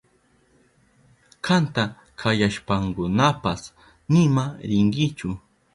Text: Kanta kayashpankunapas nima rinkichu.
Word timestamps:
Kanta 1.45 1.83
kayashpankunapas 2.19 3.61
nima 4.11 4.43
rinkichu. 4.69 5.29